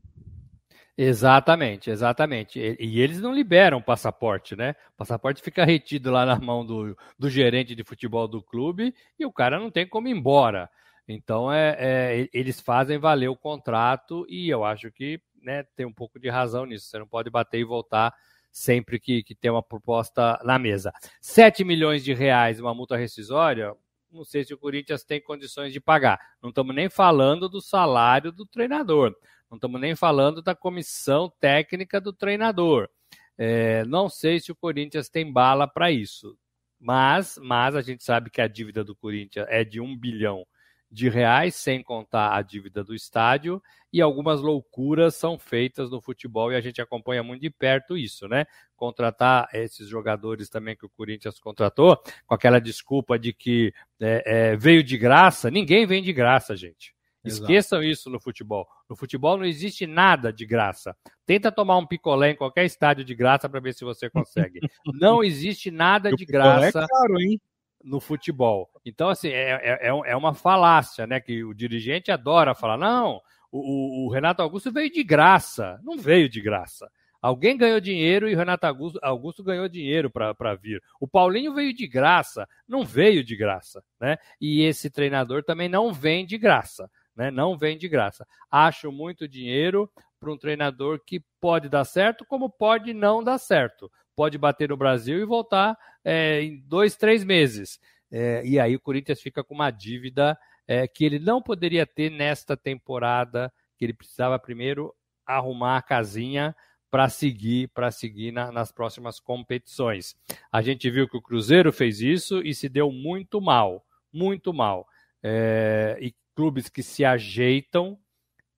[0.96, 2.60] Exatamente, exatamente.
[2.60, 4.76] E, e eles não liberam o passaporte, né?
[4.94, 9.26] O passaporte fica retido lá na mão do, do gerente de futebol do clube e
[9.26, 10.70] o cara não tem como ir embora.
[11.08, 15.94] Então é, é, eles fazem valer o contrato e eu acho que né, tem um
[15.94, 16.86] pouco de razão nisso.
[16.86, 18.14] Você não pode bater e voltar
[18.52, 20.94] sempre que, que tem uma proposta na mesa.
[21.22, 23.74] 7 milhões de reais, uma multa rescisória,
[24.12, 26.20] não sei se o Corinthians tem condições de pagar.
[26.42, 29.16] Não estamos nem falando do salário do treinador,
[29.50, 32.90] não estamos nem falando da comissão técnica do treinador.
[33.38, 36.38] É, não sei se o Corinthians tem bala para isso,
[36.80, 40.46] mas, mas a gente sabe que a dívida do Corinthians é de um bilhão
[40.92, 46.52] de reais, sem contar a dívida do estádio, e algumas loucuras são feitas no futebol
[46.52, 48.46] e a gente acompanha muito de perto isso, né?
[48.76, 54.56] Contratar esses jogadores também que o Corinthians contratou, com aquela desculpa de que é, é,
[54.58, 56.94] veio de graça, ninguém vem de graça, gente.
[57.24, 57.44] Exato.
[57.44, 58.68] Esqueçam isso no futebol.
[58.90, 60.96] No futebol não existe nada de graça.
[61.26, 64.60] Tenta tomar um picolé em qualquer estádio de graça para ver se você consegue.
[65.00, 66.80] não existe nada de graça.
[66.80, 67.40] É caro, hein?
[67.84, 68.70] No futebol.
[68.86, 71.20] Então, assim, é, é, é, é uma falácia, né?
[71.20, 75.80] Que o dirigente adora falar, não, o, o, Renato Augusto veio de graça.
[75.84, 76.90] Não veio de graça.
[77.22, 80.82] Alguém ganhou dinheiro e o Renato Augusto, Augusto ganhou dinheiro para vir.
[81.00, 84.18] O Paulinho veio de graça, não veio de graça, né?
[84.40, 87.30] E esse treinador também não vem de graça, né?
[87.30, 88.26] Não vem de graça.
[88.50, 89.88] Acho muito dinheiro
[90.20, 94.78] para um treinador que pode dar certo, como pode não dar certo pode bater no
[94.78, 97.80] Brasil e voltar é, em dois, três meses.
[98.12, 102.12] É, e aí o Corinthians fica com uma dívida é, que ele não poderia ter
[102.12, 104.94] nesta temporada, que ele precisava primeiro
[105.26, 106.56] arrumar a casinha
[106.92, 110.16] para seguir, para seguir na, nas próximas competições.
[110.52, 114.86] A gente viu que o Cruzeiro fez isso e se deu muito mal, muito mal.
[115.24, 117.98] É, e clubes que se ajeitam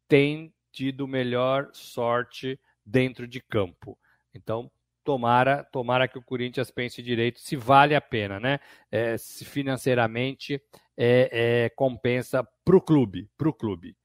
[0.09, 3.97] têm tido melhor sorte dentro de campo.
[4.35, 4.69] Então,
[5.03, 8.59] tomara, tomara que o Corinthians pense direito se vale a pena, né?
[8.91, 10.61] É, se financeiramente
[10.97, 13.95] é, é compensa para o clube, para o clube.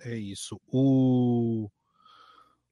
[0.00, 0.60] É isso.
[0.66, 1.68] O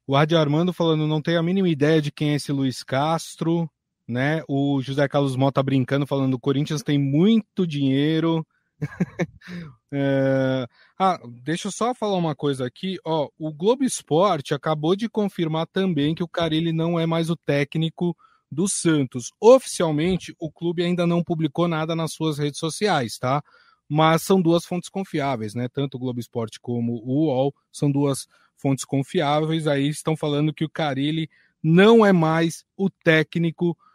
[0.07, 3.71] o Adi Armando falando não tem a mínima ideia de quem é esse Luiz Castro,
[4.07, 4.43] né?
[4.49, 8.47] O José Carlos Mota brincando falando o Corinthians tem muito dinheiro.
[9.93, 10.67] é...
[10.99, 12.99] Ah, deixa eu só falar uma coisa aqui.
[13.05, 17.37] Ó, o Globo Esporte acabou de confirmar também que o Carilli não é mais o
[17.37, 18.17] técnico
[18.51, 19.31] do Santos.
[19.41, 23.43] Oficialmente, o clube ainda não publicou nada nas suas redes sociais, tá?
[23.89, 25.69] Mas são duas fontes confiáveis, né?
[25.69, 29.67] Tanto o Globo Esporte como o UOL são duas fontes confiáveis.
[29.67, 31.29] Aí estão falando que o Carilli
[31.63, 33.92] não é mais o técnico do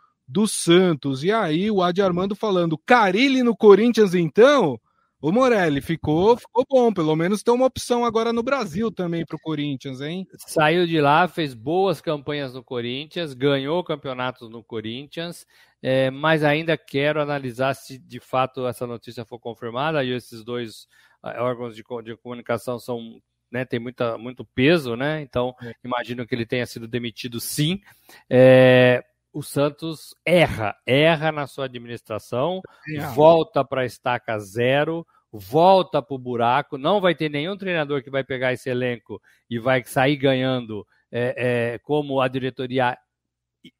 [0.48, 1.24] Santos.
[1.24, 4.80] E aí o Adi Armando falando, Carilli no Corinthians então?
[5.20, 6.94] O Morelli, ficou, ficou bom.
[6.94, 10.28] Pelo menos tem uma opção agora no Brasil também para o Corinthians, hein?
[10.38, 15.46] Saiu de lá, fez boas campanhas no Corinthians, ganhou campeonatos no Corinthians,
[15.82, 20.88] é, mas ainda quero analisar se de fato essa notícia for confirmada e esses dois
[21.24, 23.20] uh, órgãos de, de comunicação são
[23.52, 25.22] né, tem muita, muito peso, né?
[25.22, 25.72] Então, é.
[25.84, 27.82] imagino que ele tenha sido demitido sim.
[28.30, 33.00] É, o Santos erra, erra na sua administração, é.
[33.08, 38.10] volta para a estaca zero, volta para o buraco, não vai ter nenhum treinador que
[38.10, 42.98] vai pegar esse elenco e vai sair ganhando é, é, como a diretoria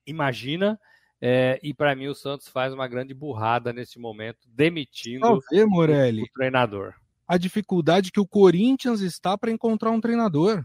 [0.06, 0.80] imagina.
[1.20, 6.22] É, e para mim o Santos faz uma grande burrada nesse momento, demitindo ver, Morelli,
[6.22, 6.94] o treinador.
[7.28, 10.64] A dificuldade que o Corinthians está para encontrar um treinador.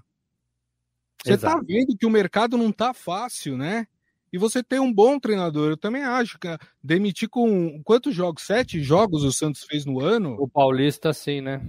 [1.25, 3.87] Você está vendo que o mercado não está fácil, né?
[4.33, 5.71] E você tem um bom treinador.
[5.71, 6.49] Eu também acho que
[6.83, 8.45] demitir com quantos jogos?
[8.45, 10.37] Sete jogos o Santos fez no ano?
[10.40, 11.61] O Paulista, sim, né?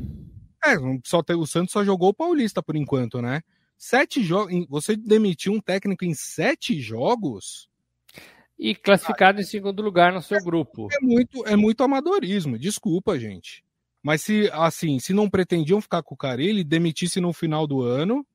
[0.63, 3.41] É, só tem, o Santos só jogou o Paulista por enquanto, né?
[3.77, 4.65] Sete jogos.
[4.69, 7.67] Você demitiu um técnico em sete jogos?
[8.57, 10.87] E classificado ah, em segundo lugar no seu é, grupo.
[10.93, 13.61] É muito, é muito amadorismo, desculpa, gente.
[14.01, 17.81] Mas se assim, se não pretendiam ficar com o cara, ele demitisse no final do
[17.81, 18.25] ano,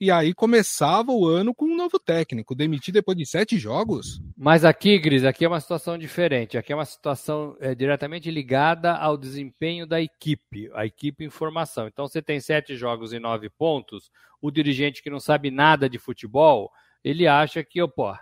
[0.00, 2.54] e aí começava o ano com um novo técnico.
[2.54, 4.18] Demitir depois de sete jogos?
[4.34, 6.56] Mas aqui, Gris, aqui é uma situação diferente.
[6.56, 11.86] Aqui é uma situação é, diretamente ligada ao desempenho da equipe, a equipe em formação.
[11.86, 14.10] Então, você tem sete jogos e nove pontos.
[14.40, 16.70] O dirigente que não sabe nada de futebol,
[17.04, 18.14] ele acha que, pô,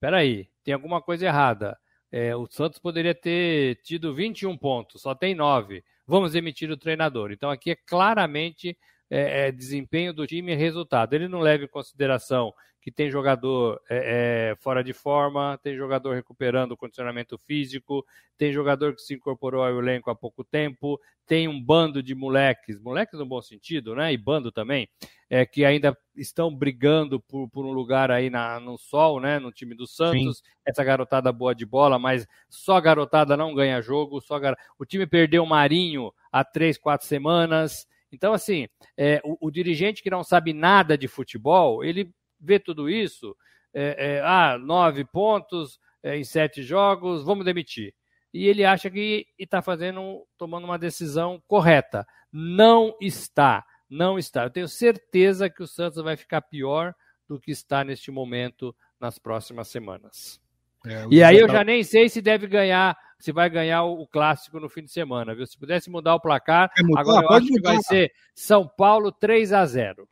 [0.00, 1.76] peraí, tem alguma coisa errada.
[2.10, 5.84] É, o Santos poderia ter tido 21 pontos, só tem nove.
[6.06, 7.32] Vamos emitir o treinador.
[7.32, 8.78] Então, aqui é claramente
[9.10, 11.14] é, é, desempenho do time e resultado.
[11.14, 16.14] Ele não leva em consideração que tem jogador é, é, fora de forma, tem jogador
[16.14, 18.04] recuperando o condicionamento físico,
[18.36, 22.80] tem jogador que se incorporou ao elenco há pouco tempo, tem um bando de moleques,
[22.80, 24.12] moleques no bom sentido, né?
[24.12, 24.88] E bando também,
[25.28, 29.38] é, que ainda estão brigando por, por um lugar aí na, no sol, né?
[29.38, 30.38] No time do Santos.
[30.38, 30.42] Sim.
[30.64, 34.20] Essa garotada boa de bola, mas só garotada não ganha jogo.
[34.22, 34.56] Só gar...
[34.78, 37.86] O time perdeu o Marinho há três, quatro semanas.
[38.12, 42.88] Então, assim, é, o, o, dirigente que não sabe nada de futebol, ele vê tudo
[42.88, 43.36] isso,
[43.74, 47.94] é, é, ah, nove pontos é, em sete jogos, vamos demitir.
[48.32, 52.06] E ele acha que está fazendo, tomando uma decisão correta.
[52.32, 54.44] Não está, não está.
[54.44, 56.94] Eu tenho certeza que o Santos vai ficar pior
[57.28, 60.40] do que está neste momento nas próximas semanas.
[60.88, 64.06] É, e aí eu já nem sei se deve ganhar, se vai ganhar o, o,
[64.06, 65.46] clássico no fim de semana, viu?
[65.46, 67.70] Se pudesse mudar o placar, é, agora eu acho mudar.
[67.70, 70.08] que vai ser São Paulo 3 a 0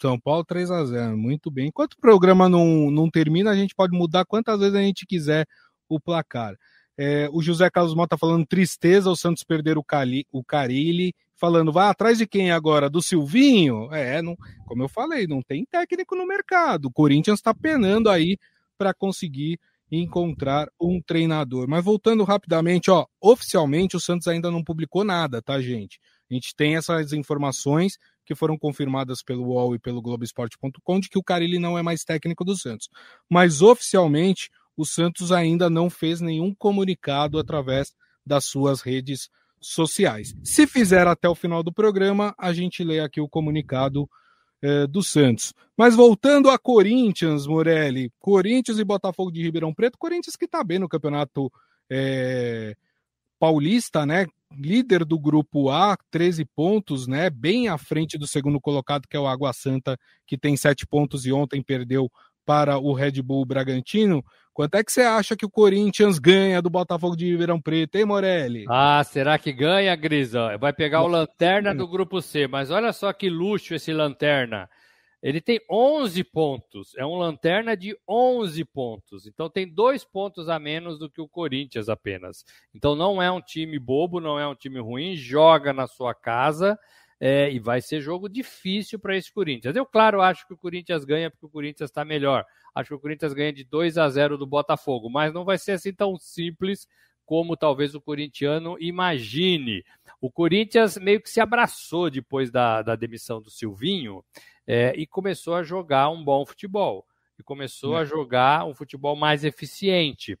[0.00, 1.68] São Paulo 3 a 0 muito bem.
[1.68, 5.46] Enquanto o programa não, não termina, a gente pode mudar quantas vezes a gente quiser
[5.88, 6.54] o placar.
[6.96, 11.72] É, o José Carlos Mota falando tristeza, o Santos perder o, Cali, o Carilli, falando,
[11.72, 12.88] vai atrás de quem agora?
[12.88, 13.92] Do Silvinho?
[13.92, 16.86] É, não, como eu falei, não tem técnico no mercado.
[16.86, 18.38] O Corinthians está penando aí
[18.78, 19.58] para conseguir
[20.02, 21.68] encontrar um treinador.
[21.68, 25.98] Mas voltando rapidamente, ó, oficialmente o Santos ainda não publicou nada, tá, gente?
[26.30, 31.18] A gente tem essas informações que foram confirmadas pelo UOL e pelo Globoesporte.com de que
[31.18, 32.88] o Carilli não é mais técnico do Santos.
[33.30, 37.92] Mas oficialmente o Santos ainda não fez nenhum comunicado através
[38.26, 39.28] das suas redes
[39.60, 40.34] sociais.
[40.42, 44.08] Se fizer até o final do programa, a gente lê aqui o comunicado
[44.64, 45.52] é, do Santos.
[45.76, 50.78] Mas voltando a Corinthians, Morelli, Corinthians e Botafogo de Ribeirão Preto, Corinthians que está bem
[50.78, 51.52] no campeonato
[51.90, 52.74] é,
[53.38, 54.26] paulista, né?
[54.56, 57.28] Líder do grupo A, 13 pontos, né?
[57.28, 61.26] Bem à frente do segundo colocado, que é o Água Santa, que tem 7 pontos
[61.26, 62.10] e ontem perdeu
[62.44, 64.24] para o Red Bull Bragantino.
[64.52, 68.04] Quanto é que você acha que o Corinthians ganha do Botafogo de Ribeirão Preto, hein,
[68.04, 68.64] Morelli?
[68.68, 70.56] Ah, será que ganha, Grisa?
[70.58, 74.68] Vai pegar o Lanterna do grupo C, mas olha só que luxo esse Lanterna.
[75.24, 79.26] Ele tem 11 pontos, é um Lanterna de 11 pontos.
[79.26, 82.44] Então tem dois pontos a menos do que o Corinthians apenas.
[82.74, 86.78] Então não é um time bobo, não é um time ruim, joga na sua casa.
[87.20, 89.76] É, e vai ser jogo difícil para esse Corinthians.
[89.76, 92.44] Eu, claro, acho que o Corinthians ganha porque o Corinthians está melhor.
[92.74, 95.72] Acho que o Corinthians ganha de 2 a 0 do Botafogo, mas não vai ser
[95.72, 96.88] assim tão simples
[97.24, 99.84] como talvez o corintiano imagine.
[100.20, 104.24] O Corinthians meio que se abraçou depois da, da demissão do Silvinho
[104.66, 107.06] é, e começou a jogar um bom futebol.
[107.38, 108.02] E começou é.
[108.02, 110.38] a jogar um futebol mais eficiente.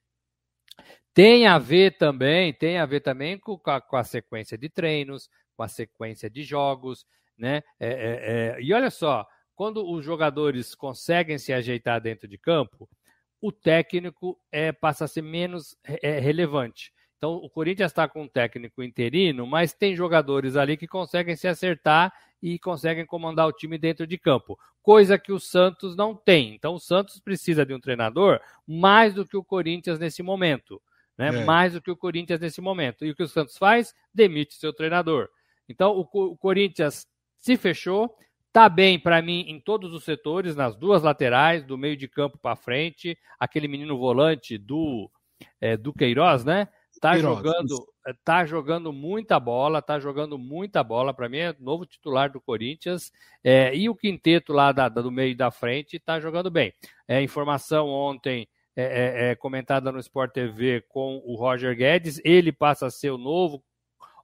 [1.12, 5.30] Tem a ver também, tem a ver também com a, com a sequência de treinos,
[5.56, 7.62] com a sequência de jogos, né?
[7.78, 12.88] É, é, é e olha só, quando os jogadores conseguem se ajeitar dentro de campo,
[13.40, 16.92] o técnico é, passa a ser menos é, relevante.
[17.16, 21.48] Então, o Corinthians está com um técnico interino, mas tem jogadores ali que conseguem se
[21.48, 22.12] acertar
[22.42, 26.54] e conseguem comandar o time dentro de campo, coisa que o Santos não tem.
[26.54, 30.82] Então, o Santos precisa de um treinador mais do que o Corinthians nesse momento.
[31.16, 31.28] Né?
[31.28, 31.44] É.
[31.44, 33.06] Mais do que o Corinthians nesse momento.
[33.06, 33.94] E o que o Santos faz?
[34.12, 35.30] Demite seu treinador.
[35.68, 37.06] Então, o, o Corinthians
[37.38, 38.16] se fechou,
[38.54, 42.38] Tá bem para mim em todos os setores, nas duas laterais, do meio de campo
[42.38, 43.18] para frente.
[43.36, 45.10] Aquele menino volante do
[45.60, 46.68] é, do Queiroz, né?
[47.00, 51.12] Tá Queiroz, jogando, é, tá jogando muita bola, tá jogando muita bola.
[51.12, 53.10] Para mim é novo titular do Corinthians.
[53.42, 56.72] É, e o quinteto lá da, do meio da frente tá jogando bem.
[57.08, 58.46] É, informação ontem
[58.76, 62.20] é, é, é, comentada no Sport TV com o Roger Guedes.
[62.24, 63.64] Ele passa a ser o novo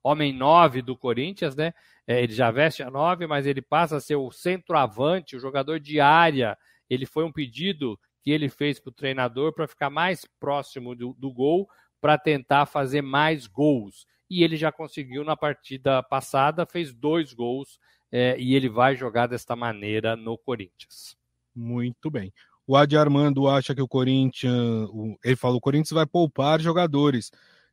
[0.02, 1.72] homem 9 do Corinthians, né?
[2.06, 5.78] É, ele já veste a 9, mas ele passa a ser o centroavante, o jogador
[5.78, 6.56] de área.
[6.88, 11.14] Ele foi um pedido que ele fez para o treinador para ficar mais próximo do,
[11.18, 11.68] do gol,
[12.00, 14.06] para tentar fazer mais gols.
[14.28, 17.78] E ele já conseguiu na partida passada, fez dois gols
[18.12, 21.16] é, e ele vai jogar desta maneira no Corinthians.
[21.54, 22.32] Muito bem.
[22.66, 24.88] O Adi Armando acha que o Corinthians,
[25.24, 27.32] ele falou, o Corinthians vai poupar jogadores.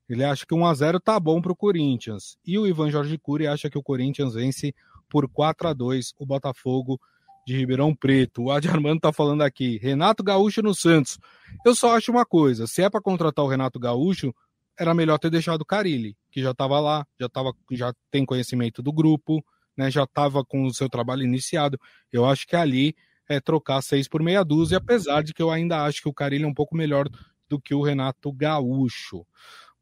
[0.09, 2.37] Ele acha que 1 a 0 tá bom para o Corinthians.
[2.45, 4.73] E o Ivan Jorge Cury acha que o Corinthians vence
[5.09, 6.99] por 4 a 2 o Botafogo
[7.45, 8.43] de Ribeirão Preto.
[8.43, 9.77] O Adi Armando tá falando aqui.
[9.77, 11.17] Renato Gaúcho no Santos.
[11.65, 14.33] Eu só acho uma coisa: se é para contratar o Renato Gaúcho,
[14.77, 18.81] era melhor ter deixado o Carilli, que já estava lá, já, tava, já tem conhecimento
[18.83, 19.43] do grupo,
[19.75, 21.79] né, já estava com o seu trabalho iniciado.
[22.11, 22.95] Eu acho que ali
[23.27, 26.43] é trocar seis por meia dúzia, apesar de que eu ainda acho que o Carilli
[26.43, 27.09] é um pouco melhor
[27.49, 29.25] do que o Renato Gaúcho.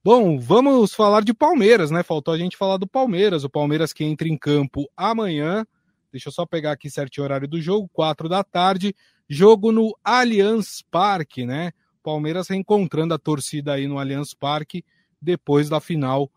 [0.05, 2.03] Bom, vamos falar de Palmeiras, né?
[2.03, 3.43] Faltou a gente falar do Palmeiras.
[3.43, 5.65] O Palmeiras que entra em campo amanhã.
[6.11, 8.95] Deixa eu só pegar aqui certinho o horário do jogo, quatro da tarde.
[9.27, 11.71] Jogo no Allianz Parque, né?
[12.03, 14.85] Palmeiras reencontrando a torcida aí no Allianz Parque
[15.19, 16.29] depois da final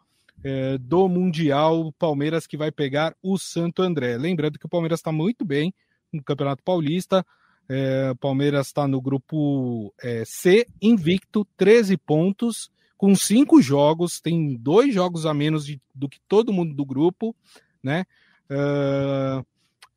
[0.43, 1.93] é, do Mundial.
[1.99, 4.17] Palmeiras que vai pegar o Santo André.
[4.17, 5.75] Lembrando que o Palmeiras está muito bem
[6.11, 7.23] no Campeonato Paulista.
[7.69, 14.93] É, Palmeiras está no grupo é, C, invicto, 13 pontos, com cinco jogos, tem dois
[14.93, 17.35] jogos a menos de, do que todo mundo do grupo,
[17.81, 18.05] né?
[18.51, 19.47] Uh,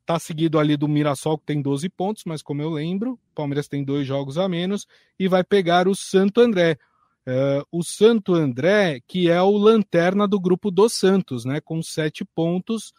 [0.06, 3.82] tá seguido ali do Mirassol, que tem 12 pontos, mas como eu lembro, Palmeiras tem
[3.82, 4.86] dois jogos a menos
[5.18, 6.78] e vai pegar o Santo André.
[7.26, 11.60] Uh, o Santo André, que é o lanterna do grupo do Santos, né?
[11.60, 12.92] Com sete pontos.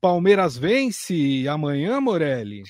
[0.00, 2.62] Palmeiras vence amanhã, Morelli?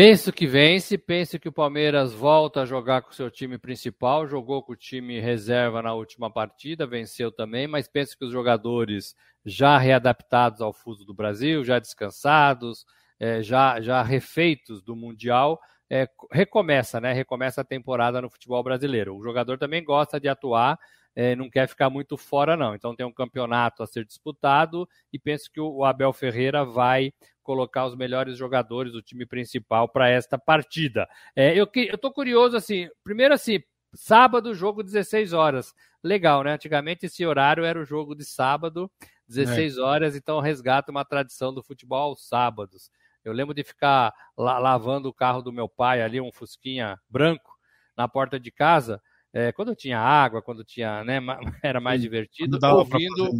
[0.00, 4.28] Penso que vence, penso que o Palmeiras volta a jogar com o seu time principal,
[4.28, 9.16] jogou com o time reserva na última partida, venceu também, mas penso que os jogadores
[9.44, 12.86] já readaptados ao fuso do Brasil, já descansados,
[13.18, 15.58] é, já, já refeitos do Mundial,
[15.90, 17.12] é, recomeça, né?
[17.12, 19.16] Recomeça a temporada no futebol brasileiro.
[19.16, 20.78] O jogador também gosta de atuar,
[21.18, 22.76] é, não quer ficar muito fora, não.
[22.76, 27.12] Então tem um campeonato a ser disputado e penso que o Abel Ferreira vai
[27.42, 31.08] colocar os melhores jogadores do time principal para esta partida.
[31.34, 33.60] É, eu estou curioso, assim, primeiro assim,
[33.92, 35.74] sábado, jogo 16 horas.
[36.04, 36.52] Legal, né?
[36.52, 38.88] Antigamente esse horário era o jogo de sábado,
[39.26, 39.80] 16 é.
[39.80, 42.92] horas, então resgata uma tradição do futebol aos sábados.
[43.24, 47.58] Eu lembro de ficar la lavando o carro do meu pai ali, um Fusquinha branco,
[47.96, 49.02] na porta de casa,
[49.38, 51.20] é, quando tinha água, quando tinha, né,
[51.62, 53.30] era mais divertido, ouvindo,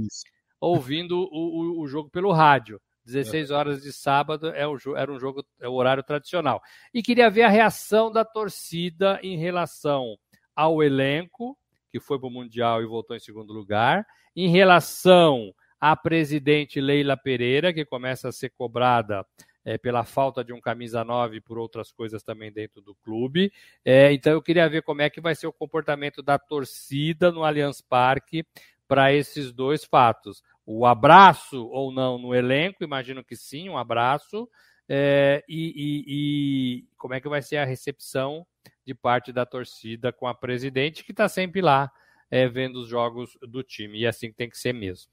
[0.60, 2.80] ouvindo o, o, o, jogo pelo rádio.
[3.04, 3.54] 16 é.
[3.54, 6.62] horas de sábado é o, era um jogo, é o horário tradicional.
[6.92, 10.16] E queria ver a reação da torcida em relação
[10.54, 11.58] ao elenco,
[11.90, 17.16] que foi para o Mundial e voltou em segundo lugar, em relação à presidente Leila
[17.16, 19.26] Pereira, que começa a ser cobrada
[19.68, 23.52] é, pela falta de um camisa 9 e por outras coisas também dentro do clube.
[23.84, 27.44] É, então eu queria ver como é que vai ser o comportamento da torcida no
[27.44, 28.46] Allianz Parque
[28.86, 30.42] para esses dois fatos.
[30.64, 34.48] O abraço ou não no elenco, imagino que sim, um abraço.
[34.88, 38.46] É, e, e, e, como é que vai ser a recepção
[38.86, 41.92] de parte da torcida com a presidente, que está sempre lá
[42.30, 43.98] é, vendo os jogos do time.
[43.98, 45.12] E é assim tem que ser mesmo.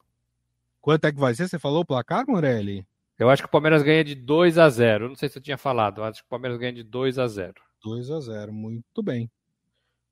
[0.79, 1.49] Quanto é que vai ser?
[1.49, 2.87] Você falou o placar, Morelli?
[3.17, 5.09] Eu acho que o Palmeiras ganha de 2 a 0.
[5.09, 7.53] Não sei se eu tinha falado, acho que o Palmeiras ganha de 2 a 0.
[7.83, 9.29] 2 a 0, muito bem.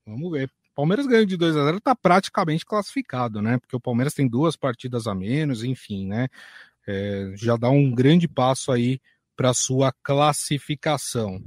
[0.06, 0.50] Vamos ver.
[0.76, 3.60] Palmeiras ganha de 2 a 0 está praticamente classificado, né?
[3.60, 6.28] Porque o Palmeiras tem duas partidas a menos, enfim, né?
[6.88, 9.00] É, já dá um grande passo aí
[9.36, 11.42] para sua classificação.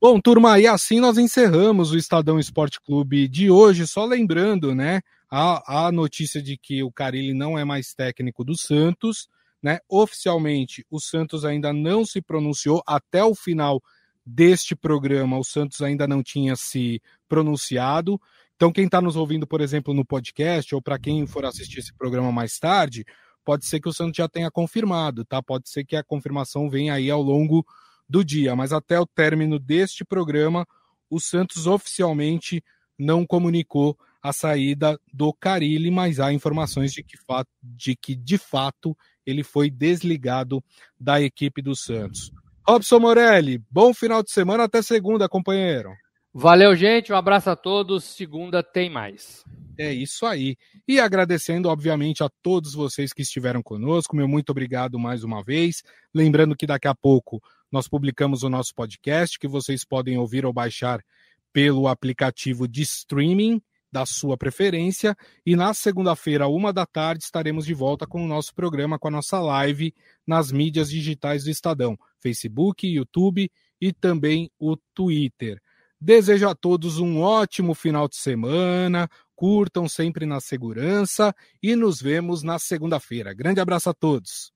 [0.00, 3.86] Bom, turma, e assim nós encerramos o Estadão Esporte Clube de hoje.
[3.86, 8.56] Só lembrando, né, a, a notícia de que o Carilli não é mais técnico do
[8.56, 9.28] Santos.
[9.62, 9.78] Né?
[9.88, 13.80] Oficialmente, o Santos ainda não se pronunciou até o final
[14.24, 15.38] deste programa.
[15.38, 18.20] O Santos ainda não tinha se pronunciado.
[18.56, 21.92] Então, quem está nos ouvindo, por exemplo, no podcast, ou para quem for assistir esse
[21.94, 23.04] programa mais tarde,
[23.44, 25.42] pode ser que o Santos já tenha confirmado, tá?
[25.42, 27.66] Pode ser que a confirmação venha aí ao longo
[28.08, 30.66] do dia, mas até o término deste programa,
[31.10, 32.62] o Santos oficialmente
[32.98, 37.16] não comunicou a saída do Carilli, mas há informações de que,
[37.62, 38.96] de que de fato
[39.26, 40.62] ele foi desligado
[40.98, 42.30] da equipe do Santos.
[42.66, 45.90] Robson Morelli, bom final de semana, até segunda, companheiro.
[46.34, 48.04] Valeu, gente, um abraço a todos.
[48.04, 49.44] Segunda tem mais.
[49.78, 50.56] É isso aí.
[50.88, 55.82] E agradecendo, obviamente, a todos vocês que estiveram conosco, meu muito obrigado mais uma vez.
[56.14, 60.52] Lembrando que daqui a pouco nós publicamos o nosso podcast, que vocês podem ouvir ou
[60.52, 61.04] baixar
[61.52, 63.60] pelo aplicativo de streaming
[63.92, 65.14] da sua preferência.
[65.44, 69.10] E na segunda-feira, uma da tarde, estaremos de volta com o nosso programa, com a
[69.10, 69.94] nossa live
[70.26, 75.60] nas mídias digitais do Estadão: Facebook, YouTube e também o Twitter.
[76.00, 82.42] Desejo a todos um ótimo final de semana, curtam sempre na segurança e nos vemos
[82.42, 83.32] na segunda-feira.
[83.34, 84.52] Grande abraço a todos.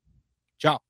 [0.58, 0.86] Tchau.